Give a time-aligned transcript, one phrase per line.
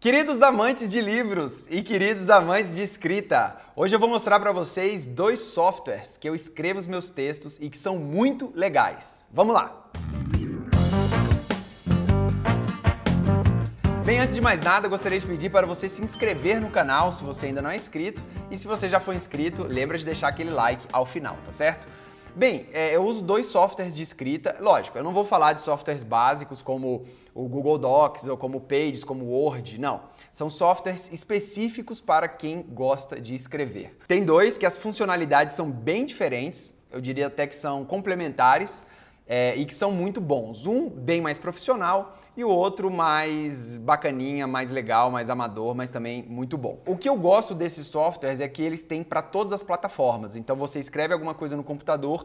[0.00, 5.04] Queridos amantes de livros e queridos amantes de escrita, hoje eu vou mostrar para vocês
[5.04, 9.26] dois softwares que eu escrevo os meus textos e que são muito legais.
[9.32, 9.90] Vamos lá!
[14.04, 17.10] Bem, antes de mais nada, eu gostaria de pedir para você se inscrever no canal
[17.10, 18.22] se você ainda não é inscrito
[18.52, 21.88] e se você já foi inscrito, lembra de deixar aquele like ao final, tá certo?
[22.38, 24.58] Bem, é, eu uso dois softwares de escrita.
[24.60, 29.02] Lógico, eu não vou falar de softwares básicos como o Google Docs ou como Pages,
[29.02, 30.02] como Word, não.
[30.30, 33.98] São softwares específicos para quem gosta de escrever.
[34.06, 38.84] Tem dois que as funcionalidades são bem diferentes, eu diria até que são complementares
[39.28, 40.66] é, e que são muito bons.
[40.66, 46.22] Um bem mais profissional e o outro mais bacaninha, mais legal, mais amador, mas também
[46.22, 46.80] muito bom.
[46.86, 50.34] O que eu gosto desses softwares é que eles têm para todas as plataformas.
[50.34, 52.24] Então você escreve alguma coisa no computador,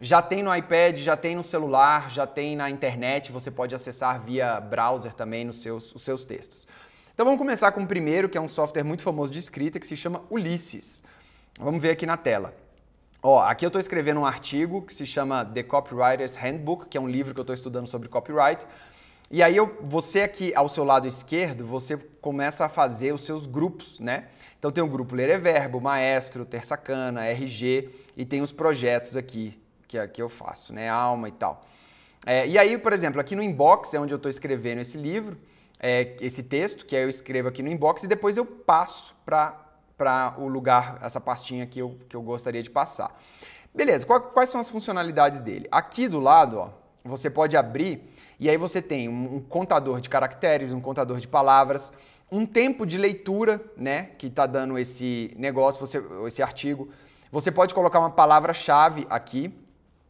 [0.00, 4.20] já tem no iPad, já tem no celular, já tem na internet, você pode acessar
[4.20, 6.66] via browser também nos seus, os seus textos.
[7.12, 9.86] Então vamos começar com o primeiro, que é um software muito famoso de escrita que
[9.86, 11.02] se chama Ulysses.
[11.60, 12.54] Vamos ver aqui na tela.
[13.22, 17.00] Ó, aqui eu estou escrevendo um artigo que se chama The Copywriter's Handbook, que é
[17.00, 18.64] um livro que eu estou estudando sobre copyright.
[19.30, 23.44] E aí eu, você aqui ao seu lado esquerdo, você começa a fazer os seus
[23.46, 24.28] grupos, né?
[24.58, 29.60] Então tem o grupo Ler é Verbo, Maestro, Tersacana, RG e tem os projetos aqui
[29.88, 30.88] que aqui eu faço, né?
[30.88, 31.62] Alma e tal.
[32.24, 35.36] É, e aí, por exemplo, aqui no inbox é onde eu estou escrevendo esse livro,
[35.80, 39.67] é, esse texto, que aí eu escrevo aqui no inbox e depois eu passo para
[39.98, 43.18] para o lugar, essa pastinha que eu, que eu gostaria de passar.
[43.74, 45.66] Beleza, quais são as funcionalidades dele?
[45.70, 46.70] Aqui do lado, ó,
[47.04, 51.92] você pode abrir e aí você tem um contador de caracteres, um contador de palavras,
[52.30, 56.88] um tempo de leitura, né, que está dando esse negócio, você, esse artigo.
[57.32, 59.52] Você pode colocar uma palavra-chave aqui,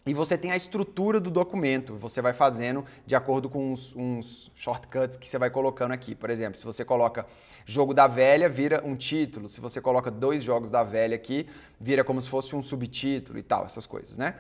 [0.09, 1.95] e você tem a estrutura do documento.
[1.97, 6.15] Você vai fazendo de acordo com uns, uns, shortcuts que você vai colocando aqui.
[6.15, 7.27] Por exemplo, se você coloca
[7.67, 9.51] jogo da velha, vira um título.
[9.51, 11.47] Se você coloca dois jogos da velha aqui,
[11.79, 14.35] vira como se fosse um subtítulo e tal, essas coisas, né?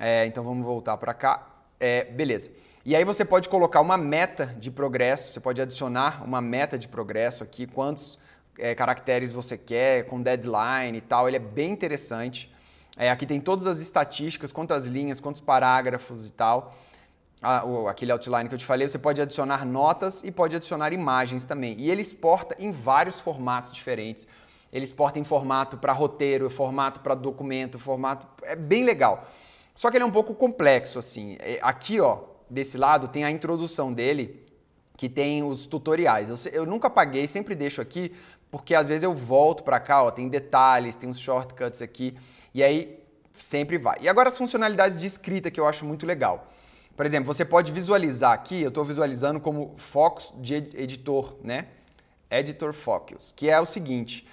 [0.00, 1.46] É, então vamos voltar para cá.
[1.78, 2.50] É, beleza.
[2.84, 6.88] E aí você pode colocar uma meta de progresso, você pode adicionar uma meta de
[6.88, 8.18] progresso aqui, quantos
[8.58, 11.28] é, caracteres você quer, com deadline e tal.
[11.28, 12.52] Ele é bem interessante.
[12.96, 16.74] É, aqui tem todas as estatísticas, quantas linhas, quantos parágrafos e tal.
[17.42, 21.44] Ah, aquele outline que eu te falei, você pode adicionar notas e pode adicionar imagens
[21.44, 21.76] também.
[21.78, 24.26] E ele exporta em vários formatos diferentes.
[24.72, 28.26] Ele exporta em formato para roteiro, formato para documento, formato.
[28.42, 29.28] É bem legal.
[29.74, 31.36] Só que ele é um pouco complexo, assim.
[31.40, 34.42] É, aqui, ó, desse lado, tem a introdução dele,
[34.96, 36.28] que tem os tutoriais.
[36.28, 38.12] Eu, eu nunca paguei, sempre deixo aqui,
[38.54, 42.16] porque às vezes eu volto para cá, ó, tem detalhes, tem uns shortcuts aqui.
[42.54, 43.98] E aí sempre vai.
[44.00, 46.46] E agora as funcionalidades de escrita que eu acho muito legal.
[46.96, 51.66] Por exemplo, você pode visualizar aqui, eu estou visualizando como focus de editor, né?
[52.30, 54.24] Editor Focus, que é o seguinte: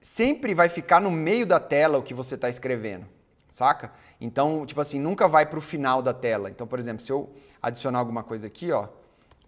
[0.00, 3.04] sempre vai ficar no meio da tela o que você está escrevendo,
[3.48, 3.90] saca?
[4.20, 6.48] Então, tipo assim, nunca vai para o final da tela.
[6.50, 8.86] Então, por exemplo, se eu adicionar alguma coisa aqui, ó,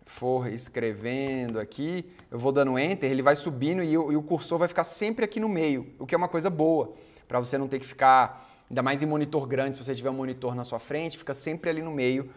[0.09, 4.83] for escrevendo aqui, eu vou dando enter, ele vai subindo e o, cursor vai ficar
[4.83, 6.95] sempre aqui no meio, o que é uma coisa boa
[7.29, 10.15] para você não ter que ficar, ainda mais em monitor grande, se você tiver um
[10.15, 12.31] monitor na sua frente, fica sempre ali no meio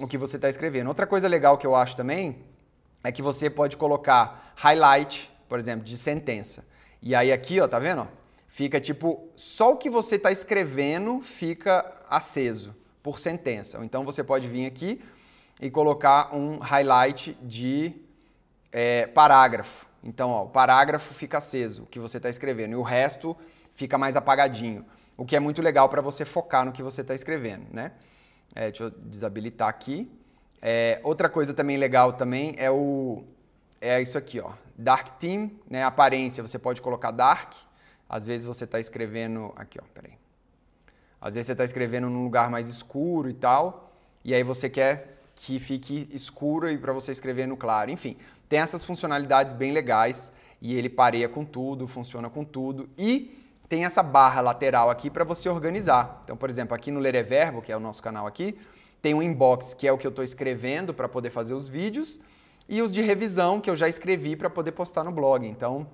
[0.00, 0.88] o que você está escrevendo.
[0.88, 2.38] Outra coisa legal que eu acho também
[3.04, 6.66] é que você pode colocar highlight, por exemplo, de sentença.
[7.00, 8.08] E aí aqui, ó, tá vendo?
[8.48, 13.78] Fica tipo, só o que você está escrevendo fica aceso por sentença.
[13.84, 15.00] Então você pode vir aqui
[15.62, 17.94] e colocar um highlight de
[18.72, 19.86] é, parágrafo.
[20.02, 23.36] Então, ó, o parágrafo fica aceso, o que você está escrevendo, e o resto
[23.72, 24.84] fica mais apagadinho.
[25.16, 27.92] O que é muito legal para você focar no que você está escrevendo, né?
[28.56, 30.10] É, deixa eu desabilitar aqui.
[30.60, 33.22] É, outra coisa também legal também é o
[33.80, 34.50] é isso aqui, ó.
[34.76, 35.84] Dark Theme, né?
[35.84, 37.52] Aparência, você pode colocar dark.
[38.08, 39.84] Às vezes você está escrevendo aqui, ó.
[39.94, 40.18] Peraí.
[41.20, 43.92] Às vezes você está escrevendo num lugar mais escuro e tal,
[44.24, 47.90] e aí você quer que fique escuro e para você escrever no claro.
[47.90, 48.16] Enfim,
[48.48, 50.30] tem essas funcionalidades bem legais
[50.60, 53.36] e ele pareia com tudo, funciona com tudo e
[53.68, 56.20] tem essa barra lateral aqui para você organizar.
[56.22, 58.56] Então, por exemplo, aqui no Ler é Verbo, que é o nosso canal aqui,
[59.00, 62.20] tem um inbox, que é o que eu estou escrevendo para poder fazer os vídeos,
[62.68, 65.44] e os de revisão, que eu já escrevi para poder postar no blog.
[65.44, 65.88] Então,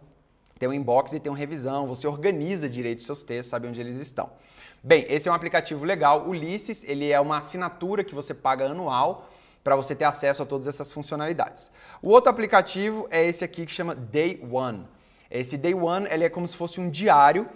[0.58, 3.96] tem um inbox e tem um revisão, você organiza direito seus textos, sabe onde eles
[3.96, 4.30] estão.
[4.82, 9.28] Bem, esse é um aplicativo legal, Ulisses, ele é uma assinatura que você paga anual
[9.62, 11.70] para você ter acesso a todas essas funcionalidades.
[12.00, 14.86] O outro aplicativo é esse aqui que chama Day One.
[15.30, 17.48] Esse Day One ele é como se fosse um diário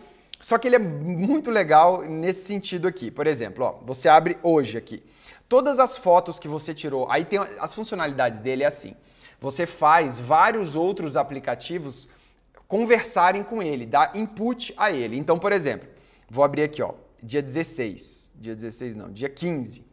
[0.42, 3.12] só que ele é muito legal nesse sentido aqui.
[3.12, 5.00] Por exemplo, ó, você abre hoje aqui.
[5.48, 8.96] Todas as fotos que você tirou, aí tem as funcionalidades dele é assim.
[9.38, 12.08] você faz vários outros aplicativos
[12.72, 15.18] conversarem com ele, dar input a ele.
[15.18, 15.86] Então, por exemplo,
[16.26, 19.84] vou abrir aqui, ó, dia 16, dia 16 não, dia 15,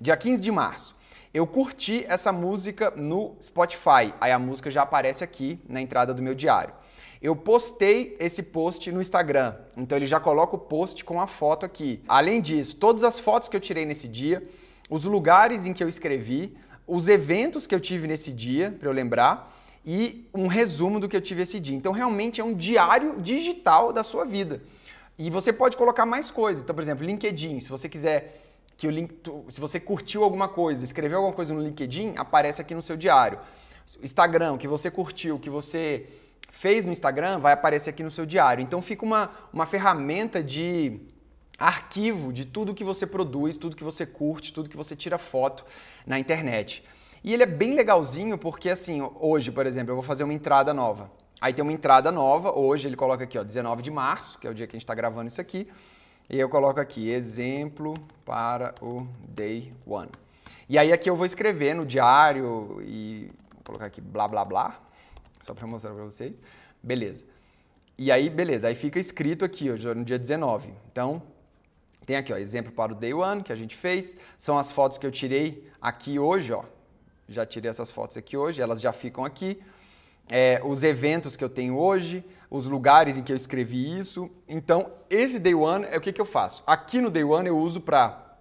[0.00, 0.94] dia 15 de março.
[1.34, 6.22] Eu curti essa música no Spotify, aí a música já aparece aqui na entrada do
[6.22, 6.72] meu diário.
[7.20, 11.66] Eu postei esse post no Instagram, então ele já coloca o post com a foto
[11.66, 12.00] aqui.
[12.06, 14.40] Além disso, todas as fotos que eu tirei nesse dia,
[14.88, 16.56] os lugares em que eu escrevi,
[16.86, 19.52] os eventos que eu tive nesse dia, para eu lembrar,
[19.84, 21.76] e um resumo do que eu tive esse dia.
[21.76, 24.62] Então, realmente é um diário digital da sua vida.
[25.18, 26.62] E você pode colocar mais coisas.
[26.62, 28.40] Então, por exemplo, LinkedIn, se você quiser
[28.76, 29.14] que o link,
[29.50, 33.38] se você curtiu alguma coisa, escreveu alguma coisa no LinkedIn, aparece aqui no seu diário.
[34.02, 36.06] Instagram, que você curtiu, que você
[36.50, 38.62] fez no Instagram, vai aparecer aqui no seu diário.
[38.62, 41.00] Então fica uma, uma ferramenta de
[41.58, 45.64] arquivo de tudo que você produz, tudo que você curte, tudo que você tira foto
[46.06, 46.82] na internet.
[47.22, 50.72] E ele é bem legalzinho porque, assim, hoje, por exemplo, eu vou fazer uma entrada
[50.72, 51.10] nova.
[51.40, 54.50] Aí tem uma entrada nova, hoje ele coloca aqui, ó, 19 de março, que é
[54.50, 55.68] o dia que a gente está gravando isso aqui.
[56.28, 57.94] E eu coloco aqui, exemplo
[58.24, 60.10] para o day one.
[60.68, 64.80] E aí aqui eu vou escrever no diário e vou colocar aqui blá blá blá,
[65.40, 66.38] só para mostrar para vocês.
[66.82, 67.24] Beleza.
[67.98, 70.72] E aí, beleza, aí fica escrito aqui, hoje no dia 19.
[70.90, 71.22] Então,
[72.06, 74.16] tem aqui, ó, exemplo para o day one que a gente fez.
[74.38, 76.64] São as fotos que eu tirei aqui hoje, ó
[77.30, 79.60] já tirei essas fotos aqui hoje, elas já ficam aqui.
[80.30, 84.30] É, os eventos que eu tenho hoje, os lugares em que eu escrevi isso.
[84.48, 86.62] Então, esse Day One é o que, que eu faço.
[86.66, 88.36] Aqui no Day One eu uso para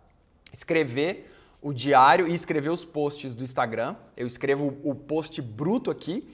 [0.51, 1.31] escrever
[1.61, 3.95] o diário e escrever os posts do Instagram.
[4.17, 6.27] Eu escrevo o post bruto aqui,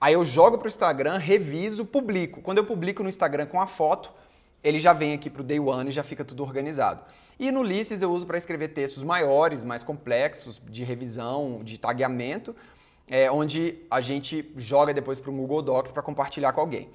[0.00, 2.40] aí eu jogo para o Instagram, reviso, publico.
[2.40, 4.12] Quando eu publico no Instagram com a foto,
[4.62, 7.02] ele já vem aqui para o Day One e já fica tudo organizado.
[7.38, 12.54] E no Ulysses eu uso para escrever textos maiores, mais complexos, de revisão, de tagueamento,
[13.08, 16.88] é, onde a gente joga depois para o Google Docs para compartilhar com alguém.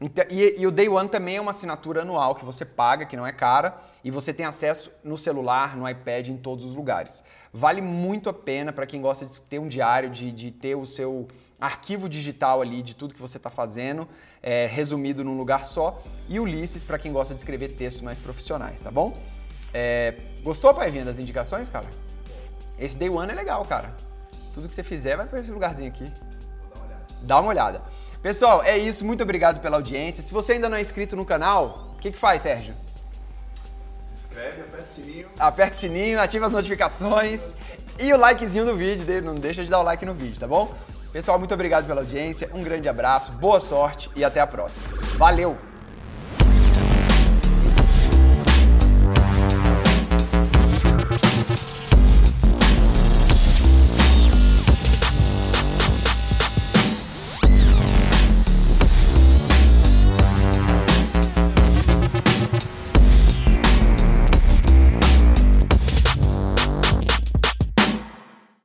[0.00, 3.16] Então, e, e, o Day One também é uma assinatura anual que você paga, que
[3.16, 7.22] não é cara, e você tem acesso no celular, no iPad, em todos os lugares.
[7.52, 10.84] Vale muito a pena para quem gosta de ter um diário, de, de ter o
[10.84, 11.28] seu
[11.60, 14.08] arquivo digital ali de tudo que você está fazendo,
[14.42, 18.82] é, resumido num lugar só, e Ulisses para quem gosta de escrever textos mais profissionais,
[18.82, 19.14] tá bom?
[19.72, 21.88] É, gostou, Paivinha, das indicações, cara?
[22.78, 23.94] Esse Day One é legal, cara.
[24.52, 26.04] Tudo que você fizer vai para esse lugarzinho aqui.
[27.22, 27.82] Dá uma olhada.
[28.24, 29.04] Pessoal, é isso.
[29.04, 30.22] Muito obrigado pela audiência.
[30.22, 32.74] Se você ainda não é inscrito no canal, o que, que faz, Sérgio?
[34.00, 35.28] Se inscreve, aperta o sininho.
[35.38, 37.52] Aperta o sininho, ativa as notificações
[38.00, 39.22] e o likezinho do vídeo.
[39.22, 40.72] Não deixa de dar o like no vídeo, tá bom?
[41.12, 42.48] Pessoal, muito obrigado pela audiência.
[42.54, 44.88] Um grande abraço, boa sorte e até a próxima.
[45.18, 45.73] Valeu!